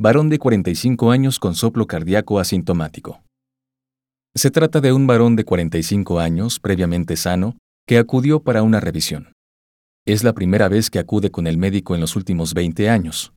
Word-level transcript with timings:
Varón 0.00 0.28
de 0.28 0.38
45 0.38 1.10
años 1.10 1.40
con 1.40 1.56
soplo 1.56 1.88
cardíaco 1.88 2.38
asintomático. 2.38 3.20
Se 4.32 4.52
trata 4.52 4.80
de 4.80 4.92
un 4.92 5.08
varón 5.08 5.34
de 5.34 5.44
45 5.44 6.20
años, 6.20 6.60
previamente 6.60 7.16
sano, 7.16 7.56
que 7.84 7.98
acudió 7.98 8.38
para 8.38 8.62
una 8.62 8.78
revisión. 8.78 9.32
Es 10.06 10.22
la 10.22 10.34
primera 10.34 10.68
vez 10.68 10.88
que 10.88 11.00
acude 11.00 11.32
con 11.32 11.48
el 11.48 11.58
médico 11.58 11.96
en 11.96 12.00
los 12.00 12.14
últimos 12.14 12.54
20 12.54 12.88
años. 12.88 13.32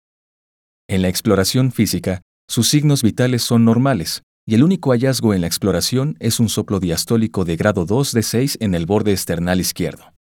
En 0.88 1.02
la 1.02 1.10
exploración 1.10 1.72
física, 1.72 2.22
sus 2.48 2.70
signos 2.70 3.02
vitales 3.02 3.42
son 3.42 3.66
normales, 3.66 4.22
y 4.48 4.54
el 4.54 4.64
único 4.64 4.92
hallazgo 4.92 5.34
en 5.34 5.42
la 5.42 5.48
exploración 5.48 6.16
es 6.20 6.40
un 6.40 6.48
soplo 6.48 6.80
diastólico 6.80 7.44
de 7.44 7.56
grado 7.56 7.86
2 7.86 8.12
de 8.12 8.22
6 8.22 8.58
en 8.62 8.76
el 8.76 8.86
borde 8.86 9.14
esternal 9.14 9.60
izquierdo. 9.60 10.14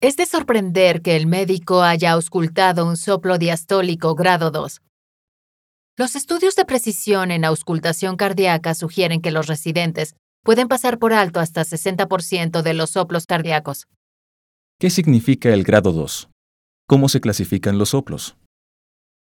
Es 0.00 0.16
de 0.16 0.26
sorprender 0.26 1.02
que 1.02 1.16
el 1.16 1.26
médico 1.26 1.82
haya 1.82 2.12
auscultado 2.12 2.86
un 2.86 2.96
soplo 2.96 3.38
diastólico 3.38 4.14
grado 4.14 4.52
2. 4.52 4.82
Los 5.98 6.14
estudios 6.14 6.54
de 6.54 6.64
precisión 6.64 7.32
en 7.32 7.44
auscultación 7.44 8.16
cardíaca 8.16 8.76
sugieren 8.76 9.20
que 9.20 9.32
los 9.32 9.48
residentes 9.48 10.14
pueden 10.44 10.68
pasar 10.68 11.00
por 11.00 11.12
alto 11.12 11.40
hasta 11.40 11.62
60% 11.62 12.62
de 12.62 12.72
los 12.72 12.90
soplos 12.90 13.26
cardíacos. 13.26 13.88
¿Qué 14.78 14.90
significa 14.90 15.52
el 15.52 15.64
grado 15.64 15.90
2? 15.90 16.28
¿Cómo 16.86 17.08
se 17.08 17.20
clasifican 17.20 17.78
los 17.78 17.88
soplos? 17.88 18.36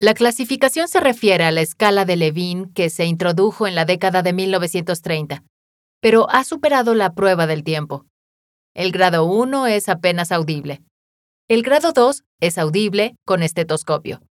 La 0.01 0.15
clasificación 0.15 0.87
se 0.87 0.99
refiere 0.99 1.43
a 1.43 1.51
la 1.51 1.61
escala 1.61 2.05
de 2.05 2.15
Levine 2.15 2.71
que 2.73 2.89
se 2.89 3.05
introdujo 3.05 3.67
en 3.67 3.75
la 3.75 3.85
década 3.85 4.23
de 4.23 4.33
1930, 4.33 5.43
pero 6.01 6.27
ha 6.31 6.43
superado 6.43 6.95
la 6.95 7.13
prueba 7.13 7.45
del 7.45 7.63
tiempo. 7.63 8.07
El 8.73 8.91
grado 8.91 9.25
1 9.25 9.67
es 9.67 9.89
apenas 9.89 10.31
audible. 10.31 10.81
El 11.47 11.61
grado 11.61 11.91
2 11.93 12.23
es 12.41 12.57
audible 12.57 13.15
con 13.27 13.43
estetoscopio. 13.43 14.23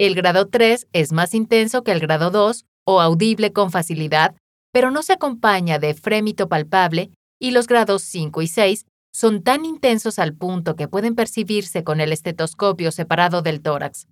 El 0.00 0.14
grado 0.14 0.48
3 0.48 0.86
es 0.94 1.12
más 1.12 1.34
intenso 1.34 1.84
que 1.84 1.92
el 1.92 2.00
grado 2.00 2.30
2 2.30 2.64
o 2.86 3.02
audible 3.02 3.52
con 3.52 3.70
facilidad, 3.70 4.34
pero 4.72 4.90
no 4.90 5.02
se 5.02 5.12
acompaña 5.12 5.78
de 5.78 5.92
frémito 5.92 6.48
palpable 6.48 7.10
y 7.38 7.50
los 7.50 7.66
grados 7.66 8.00
5 8.04 8.40
y 8.40 8.46
6 8.46 8.86
son 9.12 9.42
tan 9.42 9.66
intensos 9.66 10.18
al 10.18 10.32
punto 10.32 10.74
que 10.74 10.88
pueden 10.88 11.14
percibirse 11.14 11.84
con 11.84 12.00
el 12.00 12.14
estetoscopio 12.14 12.92
separado 12.92 13.42
del 13.42 13.60
tórax. 13.60 14.06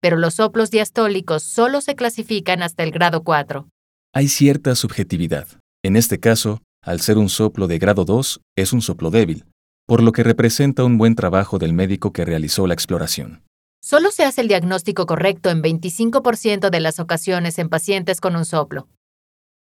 Pero 0.00 0.18
los 0.18 0.34
soplos 0.34 0.70
diastólicos 0.70 1.42
solo 1.42 1.80
se 1.80 1.96
clasifican 1.96 2.62
hasta 2.62 2.84
el 2.84 2.92
grado 2.92 3.24
4. 3.24 3.68
Hay 4.12 4.28
cierta 4.28 4.76
subjetividad. 4.76 5.48
En 5.82 5.96
este 5.96 6.20
caso, 6.20 6.62
al 6.80 7.00
ser 7.00 7.18
un 7.18 7.28
soplo 7.28 7.66
de 7.66 7.80
grado 7.80 8.04
2, 8.04 8.40
es 8.56 8.72
un 8.72 8.82
soplo 8.82 9.10
débil, 9.10 9.46
por 9.88 10.00
lo 10.00 10.12
que 10.12 10.22
representa 10.22 10.84
un 10.84 10.96
buen 10.96 11.16
trabajo 11.16 11.58
del 11.58 11.72
médico 11.72 12.12
que 12.12 12.24
realizó 12.24 12.68
la 12.68 12.74
exploración. 12.74 13.42
Solo 13.84 14.10
se 14.12 14.24
hace 14.24 14.40
el 14.40 14.48
diagnóstico 14.48 15.04
correcto 15.04 15.50
en 15.50 15.62
25% 15.62 16.70
de 16.70 16.80
las 16.80 17.00
ocasiones 17.00 17.58
en 17.58 17.68
pacientes 17.68 18.18
con 18.18 18.34
un 18.34 18.46
soplo. 18.46 18.88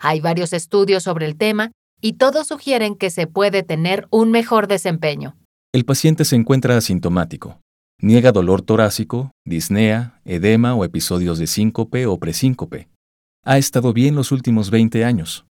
Hay 0.01 0.19
varios 0.19 0.53
estudios 0.53 1.05
sobre 1.05 1.25
el 1.25 1.37
tema 1.37 1.71
y 2.01 2.15
todos 2.15 2.49
sugieren 2.49 2.97
que 2.97 3.11
se 3.11 3.29
puede 3.29 3.63
tener 3.63 4.09
un 4.11 4.33
mejor 4.33 4.67
desempeño. 4.67 5.37
El 5.73 5.85
paciente 5.85 6.25
se 6.25 6.35
encuentra 6.35 6.77
asintomático. 6.77 7.61
Niega 8.03 8.33
dolor 8.33 8.61
torácico, 8.63 9.31
disnea, 9.47 10.21
edema 10.25 10.75
o 10.75 10.85
episodios 10.85 11.39
de 11.39 11.47
síncope 11.47 12.07
o 12.07 12.19
presíncope. 12.19 12.89
Ha 13.45 13.57
estado 13.57 13.93
bien 13.93 14.17
los 14.17 14.33
últimos 14.33 14.73
20 14.73 15.05
años. 15.05 15.47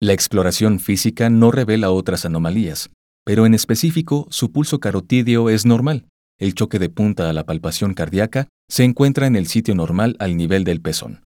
La 0.00 0.12
exploración 0.12 0.78
física 0.78 1.28
no 1.28 1.50
revela 1.50 1.90
otras 1.90 2.24
anomalías, 2.24 2.90
pero 3.24 3.46
en 3.46 3.54
específico 3.54 4.28
su 4.30 4.52
pulso 4.52 4.78
carotídeo 4.78 5.50
es 5.50 5.66
normal. 5.66 6.06
El 6.38 6.54
choque 6.54 6.78
de 6.78 6.88
punta 6.88 7.30
a 7.30 7.32
la 7.32 7.44
palpación 7.44 7.94
cardíaca 7.94 8.48
se 8.68 8.84
encuentra 8.84 9.26
en 9.26 9.36
el 9.36 9.46
sitio 9.46 9.74
normal 9.74 10.16
al 10.18 10.36
nivel 10.36 10.64
del 10.64 10.80
pezón. 10.80 11.24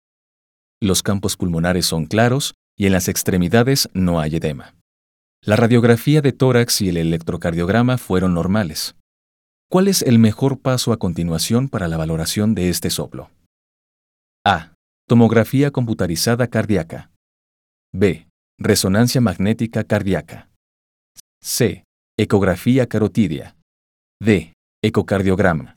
Los 0.81 1.03
campos 1.03 1.37
pulmonares 1.37 1.87
son 1.87 2.07
claros 2.07 2.55
y 2.77 2.87
en 2.87 2.93
las 2.93 3.09
extremidades 3.09 3.89
no 3.95 4.21
hay 4.21 4.37
edema. 4.37 4.75
La 5.43 5.57
radiografía 5.57 6.21
de 6.21 6.33
tórax 6.33 6.81
y 6.83 6.89
el 6.89 6.97
electrocardiograma 6.97 7.97
fueron 7.97 8.35
normales. 8.35 8.97
¿Cuál 9.71 9.89
es 9.89 10.03
el 10.03 10.19
mejor 10.19 10.61
paso 10.61 10.93
a 10.93 10.99
continuación 10.99 11.69
para 11.69 11.89
la 11.89 11.97
valoración 11.97 12.55
de 12.55 12.69
este 12.69 12.91
soplo? 12.91 13.31
A. 14.45 14.75
Tomografía 15.07 15.71
computarizada 15.71 16.49
cardíaca. 16.49 17.11
B. 17.93 18.29
Resonancia 18.59 19.21
magnética 19.21 19.85
cardíaca. 19.85 20.51
C. 21.43 21.85
Ecografía 22.19 22.87
carotidia. 22.89 23.57
D. 24.21 24.53
Ecocardiograma. 24.81 25.77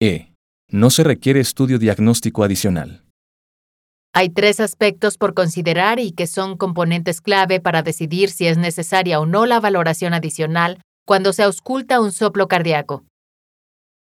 E. 0.00 0.32
No 0.70 0.90
se 0.90 1.02
requiere 1.02 1.40
estudio 1.40 1.80
diagnóstico 1.80 2.44
adicional. 2.44 3.04
Hay 4.14 4.28
tres 4.28 4.60
aspectos 4.60 5.18
por 5.18 5.34
considerar 5.34 5.98
y 5.98 6.12
que 6.12 6.28
son 6.28 6.56
componentes 6.56 7.20
clave 7.20 7.58
para 7.58 7.82
decidir 7.82 8.30
si 8.30 8.46
es 8.46 8.58
necesaria 8.58 9.18
o 9.18 9.26
no 9.26 9.44
la 9.44 9.58
valoración 9.58 10.14
adicional 10.14 10.80
cuando 11.04 11.32
se 11.32 11.42
ausculta 11.42 12.00
un 12.00 12.12
soplo 12.12 12.46
cardíaco. 12.46 13.04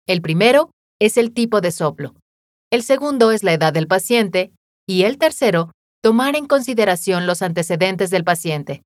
El 0.07 0.21
primero 0.21 0.71
es 1.01 1.17
el 1.17 1.33
tipo 1.33 1.63
de 1.63 1.73
soplo. 1.73 2.15
El 2.71 2.83
segundo 2.83 3.31
es 3.31 3.43
la 3.43 3.55
edad 3.55 3.73
del 3.73 3.87
paciente. 3.87 4.53
Y 4.87 5.05
el 5.05 5.17
tercero, 5.17 5.71
tomar 6.03 6.37
en 6.37 6.45
consideración 6.45 7.27
los 7.27 7.41
antecedentes 7.41 8.11
del 8.11 8.25
paciente. 8.25 8.83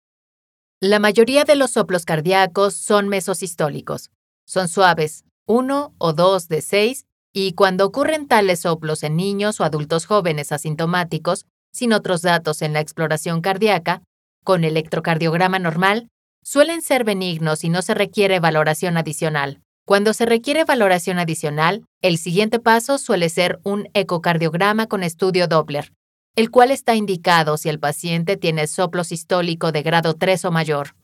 La 0.81 1.01
mayoría 1.01 1.43
de 1.43 1.57
los 1.57 1.73
soplos 1.73 2.05
cardíacos 2.05 2.75
son 2.75 3.09
mesosistólicos. 3.09 4.11
Son 4.49 4.67
suaves, 4.67 5.27
1 5.47 5.95
o 5.99 6.13
2 6.15 6.49
de 6.49 6.63
6, 6.63 7.05
y 7.35 7.53
cuando 7.53 7.85
ocurren 7.85 8.27
tales 8.27 8.61
soplos 8.61 9.03
en 9.03 9.15
niños 9.15 9.61
o 9.61 9.65
adultos 9.65 10.07
jóvenes 10.07 10.53
asintomáticos, 10.53 11.45
sin 11.71 11.93
otros 11.93 12.23
datos 12.23 12.63
en 12.63 12.73
la 12.73 12.81
exploración 12.81 13.43
cardíaca, 13.43 14.03
con 14.45 14.65
electrocardiograma 14.65 15.59
normal, 15.59 16.09
suelen 16.43 16.81
ser 16.81 17.05
benignos 17.05 17.63
y 17.63 17.69
no 17.69 17.83
se 17.83 17.93
requiere 17.93 18.41
valoración 18.41 18.97
adicional. 18.97 19.61
Cuando 19.87 20.15
se 20.15 20.25
requiere 20.25 20.65
valoración 20.65 21.19
adicional, 21.19 21.85
el 22.01 22.17
siguiente 22.17 22.59
paso 22.59 22.97
suele 22.97 23.29
ser 23.29 23.61
un 23.65 23.91
ecocardiograma 23.93 24.87
con 24.87 25.03
estudio 25.03 25.47
Doppler, 25.47 25.93
el 26.37 26.51
cual 26.51 26.71
está 26.71 26.95
indicado 26.95 27.59
si 27.59 27.69
el 27.69 27.81
paciente 27.81 28.39
tiene 28.39 28.67
soplo 28.67 29.05
sistólico 29.05 29.73
de 29.73 29.83
grado 29.83 30.15
3 30.15 30.47
o 30.47 30.51
mayor. 30.51 30.95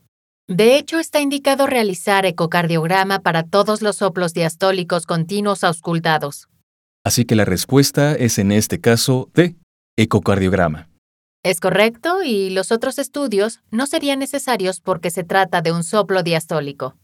De 0.48 0.76
hecho, 0.76 0.98
está 0.98 1.20
indicado 1.20 1.66
realizar 1.66 2.26
ecocardiograma 2.26 3.20
para 3.20 3.44
todos 3.44 3.80
los 3.80 3.96
soplos 3.96 4.34
diastólicos 4.34 5.06
continuos 5.06 5.64
auscultados. 5.64 6.48
Así 7.02 7.24
que 7.24 7.34
la 7.34 7.46
respuesta 7.46 8.14
es 8.14 8.38
en 8.38 8.52
este 8.52 8.78
caso 8.78 9.30
de 9.34 9.56
ecocardiograma. 9.96 10.90
Es 11.42 11.60
correcto 11.60 12.22
y 12.22 12.50
los 12.50 12.72
otros 12.72 12.98
estudios 12.98 13.60
no 13.70 13.86
serían 13.86 14.18
necesarios 14.18 14.80
porque 14.80 15.10
se 15.10 15.24
trata 15.24 15.62
de 15.62 15.72
un 15.72 15.82
soplo 15.82 16.22
diastólico. 16.22 16.96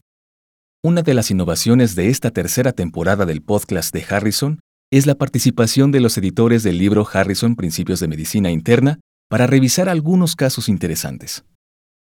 Una 0.83 1.01
de 1.01 1.13
las 1.13 1.29
innovaciones 1.31 1.95
de 1.95 2.09
esta 2.09 2.31
tercera 2.31 2.73
temporada 2.73 3.25
del 3.25 3.41
podcast 3.41 3.93
de 3.93 4.05
Harrison 4.07 4.59
es 4.91 5.05
la 5.05 5.15
participación 5.15 5.91
de 5.91 5.99
los 5.99 6.17
editores 6.17 6.63
del 6.63 6.77
libro 6.77 7.07
Harrison 7.11 7.55
Principios 7.55 7.99
de 7.99 8.07
Medicina 8.07 8.51
Interna 8.51 8.99
para 9.29 9.47
revisar 9.47 9.89
algunos 9.89 10.35
casos 10.35 10.69
interesantes. 10.69 11.43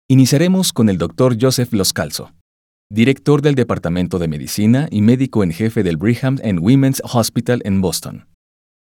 Iniciaremos 0.09 0.73
con 0.73 0.89
el 0.89 0.99
Dr. 0.99 1.37
Joseph 1.41 1.73
Loscalzo, 1.73 2.33
director 2.93 3.43
del 3.43 3.57
Departamento 3.57 4.21
de 4.21 4.29
Medicina 4.29 4.87
y 4.93 5.03
médico 5.03 5.43
en 5.43 5.51
jefe 5.51 5.83
del 5.83 5.97
Brigham 5.97 6.39
and 6.45 6.61
Women's 6.61 7.03
Hospital 7.13 7.61
en 7.65 7.81
Boston. 7.81 8.29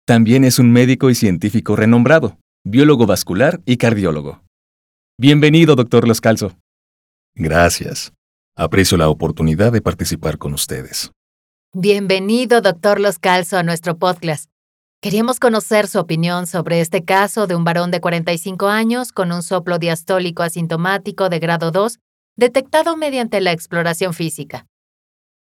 También 0.07 0.45
es 0.45 0.57
un 0.57 0.71
médico 0.71 1.09
y 1.09 1.15
científico 1.15 1.75
renombrado, 1.75 2.37
biólogo 2.65 3.07
vascular 3.07 3.59
y 3.65 3.75
cardiólogo. 3.75 4.41
Bienvenido, 5.19 5.75
Dr. 5.75 6.07
Loscalzo. 6.07 6.57
Gracias. 7.35 8.13
Aprecio 8.55 8.97
la 8.97 9.09
oportunidad 9.09 9.73
de 9.73 9.81
participar 9.81 10.37
con 10.37 10.53
ustedes. 10.53 11.11
Bienvenido, 11.73 12.61
Dr. 12.61 13.01
Loscalzo, 13.01 13.57
a 13.57 13.63
nuestro 13.63 13.97
podcast. 13.97 14.50
Queríamos 15.03 15.39
conocer 15.39 15.87
su 15.87 15.97
opinión 15.97 16.45
sobre 16.45 16.79
este 16.79 17.03
caso 17.03 17.47
de 17.47 17.55
un 17.55 17.63
varón 17.63 17.89
de 17.89 17.99
45 17.99 18.67
años 18.67 19.11
con 19.11 19.31
un 19.31 19.41
soplo 19.41 19.79
diastólico 19.79 20.43
asintomático 20.43 21.27
de 21.27 21.39
grado 21.39 21.71
2 21.71 21.97
detectado 22.37 22.95
mediante 22.95 23.41
la 23.41 23.51
exploración 23.51 24.13
física. 24.13 24.67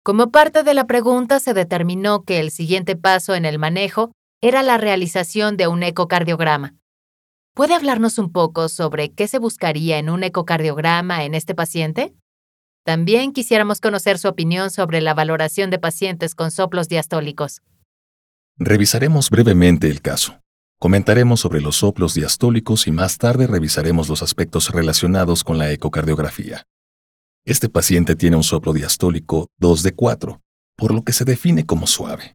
Como 0.03 0.31
parte 0.31 0.63
de 0.63 0.75
la 0.75 0.85
pregunta 0.85 1.41
se 1.41 1.55
determinó 1.55 2.23
que 2.23 2.39
el 2.39 2.51
siguiente 2.51 2.97
paso 2.97 3.35
en 3.35 3.47
el 3.47 3.59
manejo 3.59 4.13
era 4.43 4.63
la 4.63 4.77
realización 4.77 5.57
de 5.57 5.69
un 5.69 5.83
ecocardiograma. 5.83 6.75
¿Puede 7.55 7.75
hablarnos 7.75 8.19
un 8.19 8.33
poco 8.33 8.69
sobre 8.69 9.15
qué 9.15 9.27
se 9.27 9.39
buscaría 9.39 9.97
en 9.97 10.11
un 10.11 10.23
ecocardiograma 10.23 11.25
en 11.25 11.35
este 11.35 11.55
paciente? 11.55 12.15
También 12.85 13.33
quisiéramos 13.33 13.81
conocer 13.81 14.19
su 14.19 14.29
opinión 14.29 14.71
sobre 14.71 15.01
la 15.01 15.15
valoración 15.15 15.71
de 15.71 15.79
pacientes 15.79 16.35
con 16.35 16.51
soplos 16.51 16.89
diastólicos. 16.89 17.63
Revisaremos 18.59 19.29
brevemente 19.29 19.91
el 19.91 20.01
caso. 20.01 20.41
Comentaremos 20.79 21.41
sobre 21.41 21.61
los 21.61 21.77
soplos 21.77 22.15
diastólicos 22.15 22.87
y 22.87 22.91
más 22.91 23.19
tarde 23.19 23.47
revisaremos 23.47 24.09
los 24.09 24.23
aspectos 24.23 24.71
relacionados 24.71 25.45
con 25.45 25.59
la 25.59 25.71
ecocardiografía. 25.73 26.65
Este 27.45 27.69
paciente 27.69 28.17
tiene 28.17 28.37
un 28.37 28.43
soplo 28.43 28.73
diastólico 28.73 29.49
2 29.59 29.83
de 29.83 29.93
4, 29.93 30.41
por 30.75 30.95
lo 30.95 31.03
que 31.05 31.13
se 31.13 31.27
define 31.27 31.67
como 31.67 31.87
suave. 31.87 32.35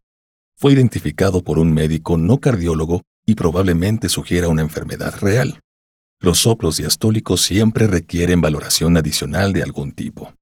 Fue 0.56 0.73
identificado 0.73 1.44
por 1.44 1.57
un 1.57 1.73
médico 1.73 2.18
no 2.18 2.39
cardiólogo 2.39 3.01
y 3.25 3.33
probablemente 3.33 4.07
sugiera 4.07 4.47
una 4.47 4.62
enfermedad 4.62 5.15
real. 5.21 5.59
Los 6.19 6.38
soplos 6.38 6.77
diastólicos 6.77 7.41
siempre 7.41 7.88
requieren 7.88 8.41
valoración 8.41 8.95
adicional 8.95 9.53
de 9.53 9.63
algún 9.63 9.91
tipo. 9.91 10.35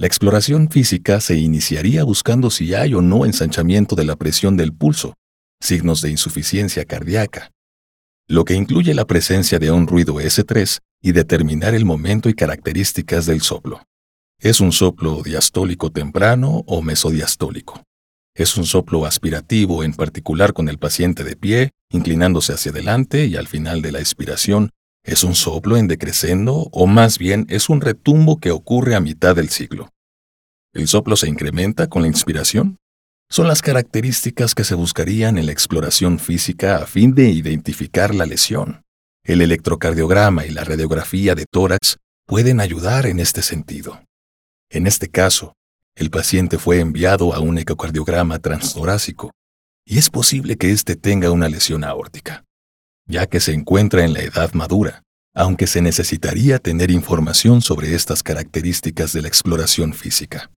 La 0.00 0.06
exploración 0.06 0.70
física 0.70 1.20
se 1.20 1.36
iniciaría 1.36 2.04
buscando 2.04 2.50
si 2.50 2.72
hay 2.72 2.94
o 2.94 3.02
no 3.02 3.26
ensanchamiento 3.26 3.96
de 3.96 4.04
la 4.04 4.14
presión 4.14 4.56
del 4.56 4.72
pulso, 4.72 5.14
signos 5.60 6.02
de 6.02 6.10
insuficiencia 6.10 6.84
cardíaca, 6.84 7.50
lo 8.28 8.44
que 8.44 8.54
incluye 8.54 8.94
la 8.94 9.08
presencia 9.08 9.58
de 9.58 9.72
un 9.72 9.88
ruido 9.88 10.14
S3 10.20 10.78
y 11.02 11.10
determinar 11.10 11.74
el 11.74 11.84
momento 11.84 12.28
y 12.28 12.34
características 12.34 13.26
del 13.26 13.42
soplo. 13.42 13.82
¿Es 14.38 14.60
un 14.60 14.70
soplo 14.70 15.20
diastólico 15.24 15.90
temprano 15.90 16.62
o 16.68 16.80
mesodiastólico? 16.80 17.82
Es 18.36 18.56
un 18.56 18.66
soplo 18.66 19.04
aspirativo, 19.04 19.82
en 19.82 19.94
particular 19.94 20.52
con 20.52 20.68
el 20.68 20.78
paciente 20.78 21.24
de 21.24 21.34
pie, 21.34 21.70
inclinándose 21.90 22.52
hacia 22.52 22.70
adelante 22.70 23.26
y 23.26 23.34
al 23.34 23.48
final 23.48 23.82
de 23.82 23.90
la 23.90 23.98
expiración. 23.98 24.70
¿Es 25.04 25.24
un 25.24 25.34
soplo 25.34 25.76
en 25.76 25.88
decrescendo 25.88 26.68
o 26.72 26.86
más 26.86 27.18
bien 27.18 27.46
es 27.48 27.68
un 27.68 27.80
retumbo 27.80 28.38
que 28.40 28.50
ocurre 28.50 28.94
a 28.94 29.00
mitad 29.00 29.36
del 29.36 29.48
ciclo? 29.48 29.90
¿El 30.74 30.86
soplo 30.86 31.16
se 31.16 31.28
incrementa 31.28 31.88
con 31.88 32.02
la 32.02 32.08
inspiración? 32.08 32.76
Son 33.30 33.46
las 33.46 33.62
características 33.62 34.54
que 34.54 34.64
se 34.64 34.74
buscarían 34.74 35.38
en 35.38 35.46
la 35.46 35.52
exploración 35.52 36.18
física 36.18 36.76
a 36.76 36.86
fin 36.86 37.14
de 37.14 37.28
identificar 37.30 38.14
la 38.14 38.26
lesión. 38.26 38.82
El 39.22 39.42
electrocardiograma 39.42 40.46
y 40.46 40.50
la 40.50 40.64
radiografía 40.64 41.34
de 41.34 41.44
tórax 41.50 41.98
pueden 42.26 42.60
ayudar 42.60 43.06
en 43.06 43.20
este 43.20 43.42
sentido. 43.42 44.02
En 44.70 44.86
este 44.86 45.08
caso, 45.08 45.54
el 45.94 46.10
paciente 46.10 46.58
fue 46.58 46.80
enviado 46.80 47.34
a 47.34 47.40
un 47.40 47.58
ecocardiograma 47.58 48.38
transtorácico 48.38 49.32
y 49.84 49.98
es 49.98 50.10
posible 50.10 50.56
que 50.56 50.70
éste 50.70 50.96
tenga 50.96 51.30
una 51.30 51.48
lesión 51.48 51.84
aórtica, 51.84 52.44
ya 53.08 53.26
que 53.26 53.40
se 53.40 53.52
encuentra 53.52 54.04
en 54.04 54.12
la 54.12 54.20
edad 54.20 54.52
madura, 54.52 55.02
aunque 55.34 55.66
se 55.66 55.82
necesitaría 55.82 56.58
tener 56.58 56.90
información 56.90 57.62
sobre 57.62 57.94
estas 57.94 58.22
características 58.22 59.12
de 59.12 59.22
la 59.22 59.28
exploración 59.28 59.94
física. 59.94 60.50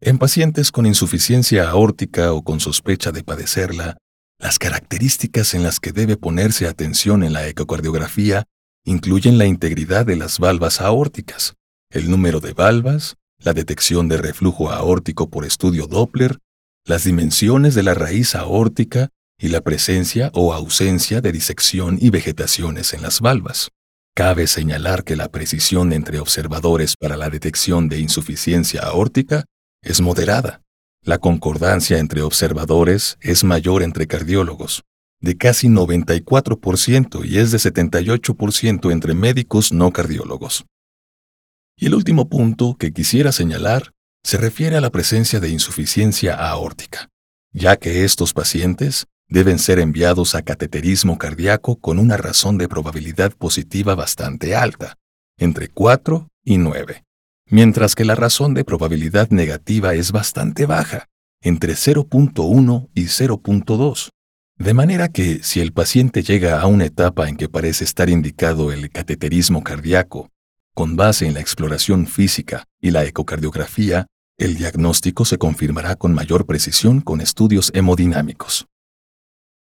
En 0.00 0.18
pacientes 0.18 0.72
con 0.72 0.86
insuficiencia 0.86 1.68
aórtica 1.68 2.32
o 2.32 2.42
con 2.42 2.60
sospecha 2.60 3.12
de 3.12 3.22
padecerla, 3.22 3.96
las 4.38 4.58
características 4.58 5.54
en 5.54 5.62
las 5.62 5.80
que 5.80 5.92
debe 5.92 6.16
ponerse 6.16 6.66
atención 6.66 7.22
en 7.22 7.32
la 7.32 7.46
ecocardiografía 7.46 8.44
incluyen 8.84 9.38
la 9.38 9.46
integridad 9.46 10.04
de 10.04 10.16
las 10.16 10.38
valvas 10.38 10.80
aórticas, 10.80 11.54
el 11.90 12.10
número 12.10 12.40
de 12.40 12.52
valvas, 12.52 13.16
la 13.38 13.52
detección 13.52 14.08
de 14.08 14.16
reflujo 14.18 14.70
aórtico 14.70 15.30
por 15.30 15.44
estudio 15.44 15.86
Doppler, 15.86 16.38
las 16.84 17.04
dimensiones 17.04 17.74
de 17.74 17.82
la 17.82 17.94
raíz 17.94 18.34
aórtica 18.34 19.10
y 19.44 19.48
la 19.48 19.60
presencia 19.60 20.30
o 20.32 20.54
ausencia 20.54 21.20
de 21.20 21.30
disección 21.30 21.98
y 22.00 22.08
vegetaciones 22.08 22.94
en 22.94 23.02
las 23.02 23.20
valvas. 23.20 23.68
Cabe 24.16 24.46
señalar 24.46 25.04
que 25.04 25.16
la 25.16 25.28
precisión 25.28 25.92
entre 25.92 26.18
observadores 26.18 26.96
para 26.96 27.18
la 27.18 27.28
detección 27.28 27.90
de 27.90 28.00
insuficiencia 28.00 28.80
aórtica 28.80 29.44
es 29.82 30.00
moderada. 30.00 30.62
La 31.02 31.18
concordancia 31.18 31.98
entre 31.98 32.22
observadores 32.22 33.18
es 33.20 33.44
mayor 33.44 33.82
entre 33.82 34.06
cardiólogos, 34.06 34.82
de 35.20 35.36
casi 35.36 35.68
94% 35.68 37.22
y 37.26 37.36
es 37.38 37.50
de 37.50 37.58
78% 37.58 38.92
entre 38.92 39.12
médicos 39.12 39.72
no 39.74 39.92
cardiólogos. 39.92 40.64
Y 41.76 41.88
el 41.88 41.94
último 41.96 42.30
punto 42.30 42.76
que 42.78 42.94
quisiera 42.94 43.30
señalar 43.30 43.92
se 44.22 44.38
refiere 44.38 44.78
a 44.78 44.80
la 44.80 44.88
presencia 44.88 45.38
de 45.38 45.50
insuficiencia 45.50 46.34
aórtica, 46.34 47.10
ya 47.52 47.76
que 47.76 48.04
estos 48.06 48.32
pacientes 48.32 49.06
deben 49.28 49.58
ser 49.58 49.78
enviados 49.78 50.34
a 50.34 50.42
cateterismo 50.42 51.18
cardíaco 51.18 51.76
con 51.76 51.98
una 51.98 52.16
razón 52.16 52.58
de 52.58 52.68
probabilidad 52.68 53.32
positiva 53.32 53.94
bastante 53.94 54.54
alta, 54.54 54.96
entre 55.38 55.68
4 55.68 56.28
y 56.44 56.58
9, 56.58 57.04
mientras 57.46 57.94
que 57.94 58.04
la 58.04 58.14
razón 58.14 58.54
de 58.54 58.64
probabilidad 58.64 59.30
negativa 59.30 59.94
es 59.94 60.12
bastante 60.12 60.66
baja, 60.66 61.08
entre 61.42 61.74
0.1 61.74 62.88
y 62.94 63.04
0.2. 63.04 64.10
De 64.56 64.72
manera 64.72 65.08
que 65.08 65.42
si 65.42 65.60
el 65.60 65.72
paciente 65.72 66.22
llega 66.22 66.60
a 66.60 66.66
una 66.66 66.84
etapa 66.84 67.28
en 67.28 67.36
que 67.36 67.48
parece 67.48 67.84
estar 67.84 68.08
indicado 68.08 68.72
el 68.72 68.88
cateterismo 68.90 69.64
cardíaco 69.64 70.30
con 70.74 70.96
base 70.96 71.26
en 71.26 71.34
la 71.34 71.40
exploración 71.40 72.06
física 72.06 72.64
y 72.80 72.90
la 72.90 73.04
ecocardiografía, 73.04 74.06
el 74.38 74.56
diagnóstico 74.56 75.24
se 75.24 75.38
confirmará 75.38 75.96
con 75.96 76.12
mayor 76.12 76.46
precisión 76.46 77.00
con 77.00 77.20
estudios 77.20 77.70
hemodinámicos. 77.74 78.66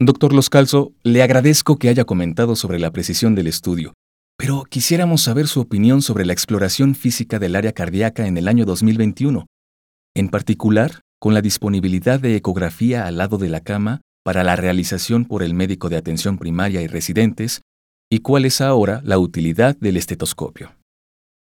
Doctor 0.03 0.33
Loscalzo, 0.33 0.93
le 1.03 1.21
agradezco 1.21 1.77
que 1.77 1.87
haya 1.87 2.05
comentado 2.05 2.55
sobre 2.55 2.79
la 2.79 2.89
precisión 2.89 3.35
del 3.35 3.45
estudio, 3.45 3.93
pero 4.35 4.63
quisiéramos 4.67 5.21
saber 5.21 5.47
su 5.47 5.61
opinión 5.61 6.01
sobre 6.01 6.25
la 6.25 6.33
exploración 6.33 6.95
física 6.95 7.37
del 7.37 7.55
área 7.55 7.71
cardíaca 7.71 8.25
en 8.25 8.35
el 8.35 8.47
año 8.47 8.65
2021, 8.65 9.45
en 10.15 10.29
particular 10.29 11.01
con 11.19 11.35
la 11.35 11.43
disponibilidad 11.43 12.19
de 12.19 12.35
ecografía 12.35 13.05
al 13.05 13.17
lado 13.17 13.37
de 13.37 13.49
la 13.49 13.59
cama 13.59 14.01
para 14.23 14.43
la 14.43 14.55
realización 14.55 15.25
por 15.25 15.43
el 15.43 15.53
médico 15.53 15.87
de 15.87 15.97
atención 15.97 16.39
primaria 16.39 16.81
y 16.81 16.87
residentes, 16.87 17.61
y 18.09 18.21
cuál 18.21 18.45
es 18.45 18.59
ahora 18.59 19.01
la 19.03 19.19
utilidad 19.19 19.77
del 19.77 19.97
estetoscopio. 19.97 20.73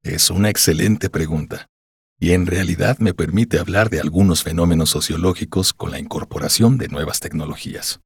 Es 0.03 0.29
una 0.29 0.50
excelente 0.50 1.09
pregunta, 1.09 1.67
y 2.19 2.33
en 2.33 2.45
realidad 2.45 2.97
me 3.00 3.13
permite 3.13 3.57
hablar 3.57 3.89
de 3.89 4.01
algunos 4.01 4.44
fenómenos 4.44 4.89
sociológicos 4.89 5.71
con 5.71 5.91
la 5.91 6.00
incorporación 6.00 6.77
de 6.77 6.89
nuevas 6.89 7.21
tecnologías. 7.21 8.01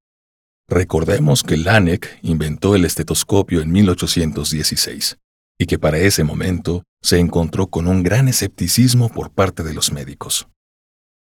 Recordemos 0.74 1.44
que 1.44 1.56
Lanek 1.56 2.18
inventó 2.24 2.74
el 2.76 2.84
estetoscopio 2.84 3.62
en 3.62 3.72
1816, 3.72 5.20
y 5.60 5.68
que 5.68 5.78
para 5.78 6.00
ese 6.00 6.24
momento 6.24 6.82
se 7.00 7.20
encontró 7.20 7.68
con 7.68 7.88
un 7.88 8.02
gran 8.02 8.28
escepticismo 8.28 9.10
por 9.10 9.30
parte 9.30 9.62
de 9.62 9.76
los 9.76 9.92
médicos. 9.92 10.48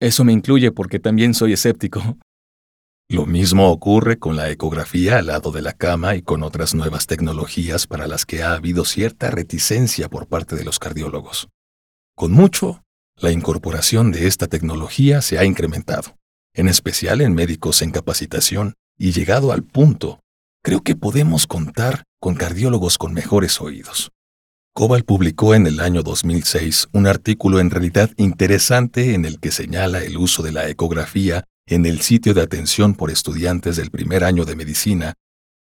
Eso 0.01 0.25
me 0.25 0.33
incluye 0.33 0.73
porque 0.73 0.99
también 0.99 1.33
soy 1.33 1.53
escéptico. 1.53 2.19
Lo 3.09 3.25
mismo 3.25 3.71
ocurre 3.71 4.19
con 4.19 4.35
la 4.35 4.51
ecografía 4.51 5.19
al 5.19 5.27
lado 5.27 5.53
de 5.53 5.63
la 5.63 5.75
cama 5.75 6.17
y 6.17 6.23
con 6.23 6.43
otras 6.43 6.75
nuevas 6.75 7.07
tecnologías 7.07 7.87
para 7.87 8.09
las 8.09 8.27
que 8.27 8.43
ha 8.43 8.55
habido 8.55 8.85
cierta 8.85 9.31
reticencia 9.31 10.09
por 10.09 10.27
parte 10.27 10.57
de 10.57 10.65
los 10.65 10.81
cardiólogos. 10.81 11.47
Con 12.17 12.33
mucho, 12.33 12.83
la 13.15 13.31
incorporación 13.31 14.11
de 14.11 14.27
esta 14.27 14.49
tecnología 14.49 15.23
se 15.23 15.39
ha 15.39 15.45
incrementado, 15.45 16.17
en 16.53 16.67
especial 16.67 17.21
en 17.21 17.33
médicos 17.33 17.81
en 17.81 17.93
capacitación, 17.93 18.75
y 18.99 19.13
llegado 19.13 19.53
al 19.53 19.63
punto, 19.63 20.21
creo 20.63 20.83
que 20.83 20.97
podemos 20.97 21.47
contar 21.47 22.05
con 22.21 22.35
cardiólogos 22.35 22.99
con 22.99 23.13
mejores 23.13 23.61
oídos. 23.61 24.11
Cobal 24.75 25.05
publicó 25.05 25.55
en 25.55 25.67
el 25.67 25.81
año 25.81 26.03
2006 26.03 26.89
un 26.93 27.07
artículo 27.07 27.61
en 27.61 27.71
realidad 27.71 28.11
interesante 28.17 29.15
en 29.15 29.25
el 29.25 29.41
que 29.41 29.51
señala 29.51 30.03
el 30.03 30.19
uso 30.19 30.43
de 30.43 30.53
la 30.53 30.69
ecografía 30.69 31.45
en 31.67 31.87
el 31.87 32.01
sitio 32.01 32.35
de 32.35 32.43
atención 32.43 32.95
por 32.95 33.11
estudiantes 33.11 33.77
del 33.77 33.91
primer 33.91 34.23
año 34.23 34.45
de 34.45 34.55
medicina 34.55 35.15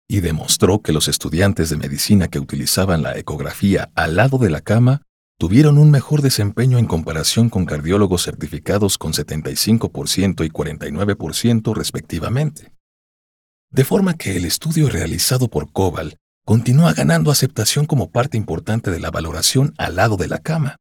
y 0.09 0.21
demostró 0.21 0.83
que 0.83 0.93
los 0.93 1.09
estudiantes 1.09 1.71
de 1.71 1.77
medicina 1.77 2.29
que 2.29 2.41
utilizaban 2.41 3.03
la 3.03 3.17
ecografía 3.17 3.91
al 3.95 4.17
lado 4.17 4.39
de 4.39 4.51
la 4.51 4.61
cama 4.61 5.03
tuvieron 5.39 5.79
un 5.79 5.91
mejor 5.91 6.21
desempeño 6.21 6.79
en 6.79 6.87
comparación 6.87 7.51
con 7.51 7.67
cardiólogos 7.67 8.25
certificados 8.25 8.99
con 8.99 9.13
75% 9.13 10.45
y 10.45 10.51
49% 10.51 11.75
respectivamente. 11.75 12.73
De 13.75 13.83
forma 13.83 14.15
que 14.15 14.37
el 14.37 14.45
estudio 14.45 14.89
realizado 14.89 15.49
por 15.49 15.73
Cobal 15.73 16.17
continúa 16.45 16.93
ganando 16.93 17.33
aceptación 17.33 17.87
como 17.87 18.09
parte 18.09 18.37
importante 18.37 18.93
de 18.93 19.01
la 19.01 19.11
valoración 19.11 19.75
al 19.79 19.97
lado 19.97 20.17
de 20.17 20.29
la 20.29 20.39
cama. 20.39 20.77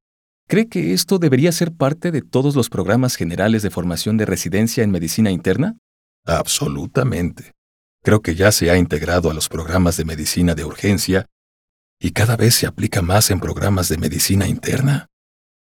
¿Cree 0.47 0.69
que 0.69 0.93
esto 0.93 1.17
debería 1.17 1.51
ser 1.51 1.73
parte 1.73 2.12
de 2.12 2.21
todos 2.21 2.55
los 2.55 2.69
programas 2.69 3.15
generales 3.15 3.63
de 3.63 3.71
formación 3.71 4.17
de 4.17 4.27
residencia 4.27 4.83
en 4.83 4.91
medicina 4.91 5.31
interna? 5.31 5.75
Absolutamente. 6.23 7.53
Creo 8.03 8.21
que 8.21 8.35
ya 8.35 8.51
se 8.51 8.69
ha 8.69 8.77
integrado 8.77 9.31
a 9.31 9.33
los 9.33 9.50
programas 9.50 9.97
de 9.97 10.05
medicina 10.05 10.53
de 10.53 10.63
urgencia 10.63 11.25
y 12.00 12.12
cada 12.12 12.38
vez 12.38 12.53
se 12.53 12.67
aplica 12.67 13.01
más 13.01 13.31
en 13.31 13.39
programas 13.39 13.89
de 13.89 13.97
medicina 13.97 14.47
interna. 14.47 15.07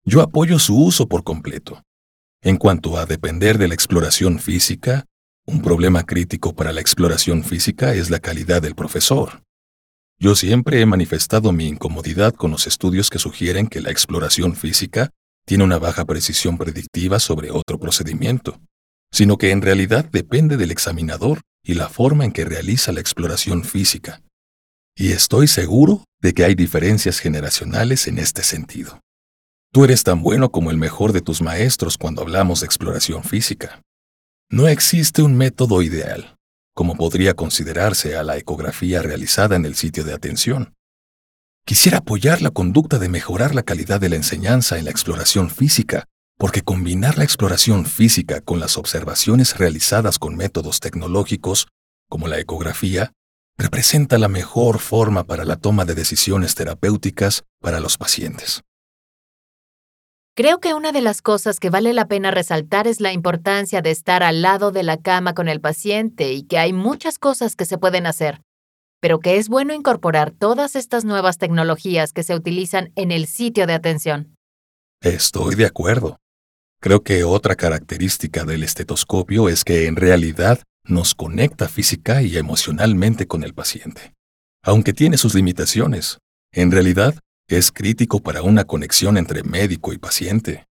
Yo 0.04 0.22
apoyo 0.22 0.60
su 0.60 0.80
uso 0.80 1.08
por 1.08 1.24
completo. 1.24 1.82
En 2.40 2.56
cuanto 2.56 2.96
a 2.96 3.04
depender 3.04 3.58
de 3.58 3.66
la 3.66 3.74
exploración 3.74 4.38
física, 4.38 5.06
un 5.46 5.62
problema 5.62 6.04
crítico 6.04 6.54
para 6.54 6.72
la 6.72 6.80
exploración 6.80 7.44
física 7.44 7.94
es 7.94 8.10
la 8.10 8.18
calidad 8.18 8.60
del 8.60 8.74
profesor. 8.74 9.42
Yo 10.18 10.34
siempre 10.34 10.80
he 10.80 10.86
manifestado 10.86 11.52
mi 11.52 11.68
incomodidad 11.68 12.34
con 12.34 12.50
los 12.50 12.66
estudios 12.66 13.10
que 13.10 13.20
sugieren 13.20 13.68
que 13.68 13.80
la 13.80 13.90
exploración 13.90 14.56
física 14.56 15.10
tiene 15.46 15.62
una 15.62 15.78
baja 15.78 16.04
precisión 16.04 16.58
predictiva 16.58 17.20
sobre 17.20 17.52
otro 17.52 17.78
procedimiento, 17.78 18.58
sino 19.12 19.38
que 19.38 19.52
en 19.52 19.62
realidad 19.62 20.04
depende 20.10 20.56
del 20.56 20.72
examinador 20.72 21.42
y 21.62 21.74
la 21.74 21.88
forma 21.88 22.24
en 22.24 22.32
que 22.32 22.44
realiza 22.44 22.90
la 22.90 23.00
exploración 23.00 23.62
física. 23.62 24.22
Y 24.96 25.12
estoy 25.12 25.46
seguro 25.46 26.04
de 26.20 26.34
que 26.34 26.44
hay 26.44 26.54
diferencias 26.56 27.20
generacionales 27.20 28.08
en 28.08 28.18
este 28.18 28.42
sentido. 28.42 29.00
Tú 29.72 29.84
eres 29.84 30.02
tan 30.02 30.22
bueno 30.22 30.50
como 30.50 30.70
el 30.70 30.78
mejor 30.78 31.12
de 31.12 31.20
tus 31.20 31.40
maestros 31.40 31.98
cuando 31.98 32.22
hablamos 32.22 32.60
de 32.60 32.66
exploración 32.66 33.22
física. 33.22 33.82
No 34.48 34.68
existe 34.68 35.22
un 35.22 35.36
método 35.36 35.82
ideal, 35.82 36.36
como 36.72 36.94
podría 36.94 37.34
considerarse 37.34 38.16
a 38.16 38.22
la 38.22 38.36
ecografía 38.36 39.02
realizada 39.02 39.56
en 39.56 39.64
el 39.64 39.74
sitio 39.74 40.04
de 40.04 40.14
atención. 40.14 40.72
Quisiera 41.66 41.98
apoyar 41.98 42.42
la 42.42 42.50
conducta 42.50 43.00
de 43.00 43.08
mejorar 43.08 43.56
la 43.56 43.64
calidad 43.64 44.00
de 44.00 44.08
la 44.08 44.14
enseñanza 44.14 44.78
en 44.78 44.84
la 44.84 44.92
exploración 44.92 45.50
física, 45.50 46.04
porque 46.38 46.62
combinar 46.62 47.18
la 47.18 47.24
exploración 47.24 47.86
física 47.86 48.40
con 48.40 48.60
las 48.60 48.78
observaciones 48.78 49.58
realizadas 49.58 50.20
con 50.20 50.36
métodos 50.36 50.78
tecnológicos, 50.78 51.66
como 52.08 52.28
la 52.28 52.38
ecografía, 52.38 53.10
representa 53.58 54.16
la 54.16 54.28
mejor 54.28 54.78
forma 54.78 55.24
para 55.24 55.44
la 55.44 55.56
toma 55.56 55.84
de 55.84 55.96
decisiones 55.96 56.54
terapéuticas 56.54 57.42
para 57.60 57.80
los 57.80 57.98
pacientes. 57.98 58.62
Creo 60.36 60.60
que 60.60 60.74
una 60.74 60.92
de 60.92 61.00
las 61.00 61.22
cosas 61.22 61.58
que 61.58 61.70
vale 61.70 61.94
la 61.94 62.08
pena 62.08 62.30
resaltar 62.30 62.86
es 62.86 63.00
la 63.00 63.10
importancia 63.14 63.80
de 63.80 63.90
estar 63.90 64.22
al 64.22 64.42
lado 64.42 64.70
de 64.70 64.82
la 64.82 64.98
cama 64.98 65.32
con 65.32 65.48
el 65.48 65.62
paciente 65.62 66.34
y 66.34 66.42
que 66.42 66.58
hay 66.58 66.74
muchas 66.74 67.18
cosas 67.18 67.56
que 67.56 67.64
se 67.64 67.78
pueden 67.78 68.04
hacer, 68.04 68.42
pero 69.00 69.18
que 69.18 69.38
es 69.38 69.48
bueno 69.48 69.72
incorporar 69.72 70.32
todas 70.32 70.76
estas 70.76 71.06
nuevas 71.06 71.38
tecnologías 71.38 72.12
que 72.12 72.22
se 72.22 72.34
utilizan 72.34 72.92
en 72.96 73.12
el 73.12 73.26
sitio 73.26 73.66
de 73.66 73.72
atención. 73.72 74.36
Estoy 75.00 75.54
de 75.54 75.64
acuerdo. 75.64 76.18
Creo 76.82 77.02
que 77.02 77.24
otra 77.24 77.54
característica 77.54 78.44
del 78.44 78.62
estetoscopio 78.62 79.48
es 79.48 79.64
que 79.64 79.86
en 79.86 79.96
realidad 79.96 80.60
nos 80.84 81.14
conecta 81.14 81.66
física 81.66 82.20
y 82.20 82.36
emocionalmente 82.36 83.26
con 83.26 83.42
el 83.42 83.54
paciente. 83.54 84.12
Aunque 84.62 84.92
tiene 84.92 85.16
sus 85.16 85.34
limitaciones, 85.34 86.18
en 86.52 86.72
realidad 86.72 87.14
es 87.48 87.70
crítico 87.70 88.20
para 88.20 88.42
una 88.42 88.64
conexión 88.64 89.16
entre 89.16 89.42
médico 89.42 89.92
y 89.92 89.98
paciente. 89.98 90.66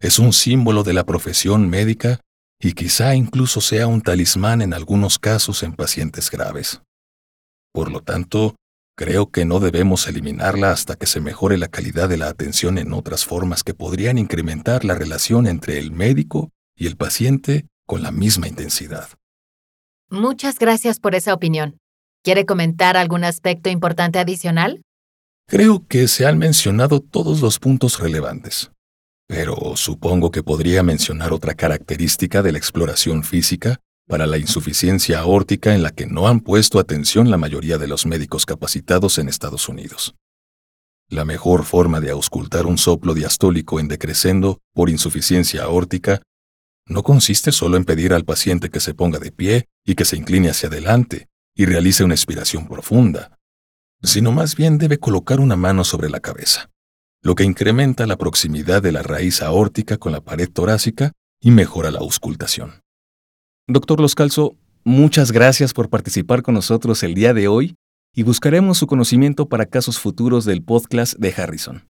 Es 0.00 0.18
un 0.18 0.32
símbolo 0.32 0.82
de 0.82 0.92
la 0.92 1.04
profesión 1.04 1.68
médica 1.68 2.20
y 2.60 2.74
quizá 2.74 3.14
incluso 3.14 3.60
sea 3.60 3.86
un 3.88 4.02
talismán 4.02 4.62
en 4.62 4.72
algunos 4.72 5.18
casos 5.18 5.62
en 5.62 5.74
pacientes 5.74 6.30
graves. 6.30 6.80
Por 7.72 7.90
lo 7.90 8.02
tanto, 8.02 8.54
creo 8.96 9.30
que 9.30 9.44
no 9.44 9.58
debemos 9.58 10.06
eliminarla 10.06 10.70
hasta 10.70 10.94
que 10.94 11.06
se 11.06 11.20
mejore 11.20 11.58
la 11.58 11.68
calidad 11.68 12.08
de 12.08 12.18
la 12.18 12.28
atención 12.28 12.78
en 12.78 12.92
otras 12.92 13.24
formas 13.24 13.64
que 13.64 13.74
podrían 13.74 14.18
incrementar 14.18 14.84
la 14.84 14.94
relación 14.94 15.46
entre 15.46 15.78
el 15.78 15.90
médico 15.90 16.50
y 16.76 16.86
el 16.86 16.96
paciente 16.96 17.66
con 17.86 18.02
la 18.02 18.12
misma 18.12 18.46
intensidad. 18.46 19.08
Muchas 20.08 20.58
gracias 20.58 21.00
por 21.00 21.14
esa 21.14 21.34
opinión. 21.34 21.78
¿Quiere 22.22 22.46
comentar 22.46 22.96
algún 22.96 23.24
aspecto 23.24 23.70
importante 23.70 24.18
adicional? 24.18 24.82
Creo 25.46 25.86
que 25.86 26.08
se 26.08 26.26
han 26.26 26.38
mencionado 26.38 27.00
todos 27.00 27.40
los 27.40 27.58
puntos 27.58 27.98
relevantes, 27.98 28.70
pero 29.26 29.76
supongo 29.76 30.30
que 30.30 30.42
podría 30.42 30.82
mencionar 30.82 31.32
otra 31.32 31.54
característica 31.54 32.42
de 32.42 32.52
la 32.52 32.58
exploración 32.58 33.22
física 33.22 33.80
para 34.08 34.26
la 34.26 34.38
insuficiencia 34.38 35.20
aórtica 35.20 35.74
en 35.74 35.82
la 35.82 35.90
que 35.90 36.06
no 36.06 36.28
han 36.28 36.40
puesto 36.40 36.78
atención 36.78 37.30
la 37.30 37.38
mayoría 37.38 37.78
de 37.78 37.88
los 37.88 38.06
médicos 38.06 38.46
capacitados 38.46 39.18
en 39.18 39.28
Estados 39.28 39.68
Unidos. 39.68 40.14
La 41.08 41.24
mejor 41.24 41.64
forma 41.64 42.00
de 42.00 42.10
auscultar 42.10 42.66
un 42.66 42.78
soplo 42.78 43.14
diastólico 43.14 43.78
en 43.78 43.88
decrescendo 43.88 44.60
por 44.72 44.88
insuficiencia 44.88 45.64
aórtica 45.64 46.22
no 46.86 47.02
consiste 47.02 47.52
solo 47.52 47.76
en 47.76 47.84
pedir 47.84 48.12
al 48.12 48.24
paciente 48.24 48.70
que 48.70 48.80
se 48.80 48.94
ponga 48.94 49.18
de 49.18 49.30
pie 49.30 49.68
y 49.84 49.94
que 49.94 50.04
se 50.04 50.16
incline 50.16 50.50
hacia 50.50 50.68
adelante 50.68 51.28
y 51.54 51.66
realice 51.66 52.02
una 52.02 52.14
expiración 52.14 52.66
profunda, 52.66 53.38
sino 54.02 54.32
más 54.32 54.56
bien 54.56 54.78
debe 54.78 54.98
colocar 54.98 55.40
una 55.40 55.56
mano 55.56 55.84
sobre 55.84 56.10
la 56.10 56.20
cabeza, 56.20 56.70
lo 57.22 57.34
que 57.34 57.44
incrementa 57.44 58.06
la 58.06 58.16
proximidad 58.16 58.82
de 58.82 58.92
la 58.92 59.02
raíz 59.02 59.42
aórtica 59.42 59.96
con 59.96 60.12
la 60.12 60.20
pared 60.20 60.50
torácica 60.50 61.12
y 61.40 61.50
mejora 61.50 61.90
la 61.90 62.00
auscultación. 62.00 62.80
Doctor 63.68 64.00
Loscalzo, 64.00 64.56
muchas 64.84 65.32
gracias 65.32 65.72
por 65.72 65.88
participar 65.88 66.42
con 66.42 66.54
nosotros 66.54 67.02
el 67.02 67.14
día 67.14 67.32
de 67.32 67.48
hoy 67.48 67.76
y 68.14 68.24
buscaremos 68.24 68.78
su 68.78 68.86
conocimiento 68.86 69.48
para 69.48 69.66
casos 69.66 69.98
futuros 69.98 70.44
del 70.44 70.62
podcast 70.62 71.14
de 71.14 71.32
Harrison. 71.36 71.88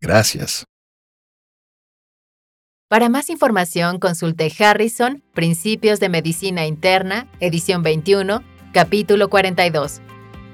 Gracias. 0.00 0.64
Para 2.88 3.08
más 3.08 3.30
información, 3.30 3.98
consulte 3.98 4.52
Harrison, 4.58 5.24
Principios 5.32 5.98
de 5.98 6.08
Medicina 6.08 6.66
Interna, 6.66 7.28
edición 7.40 7.82
21, 7.82 8.42
capítulo 8.72 9.28
42. 9.30 10.00